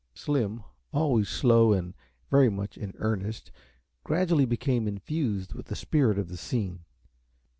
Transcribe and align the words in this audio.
Slim, 0.15 0.63
always 0.91 1.29
slow 1.29 1.73
and 1.73 1.93
very 2.31 2.49
much 2.49 2.75
in 2.75 2.95
earnest, 2.97 3.51
gradually 4.03 4.45
became 4.45 4.87
infused 4.87 5.53
with 5.53 5.67
the 5.67 5.75
spirit 5.75 6.17
of 6.17 6.27
the 6.27 6.37
scene. 6.37 6.85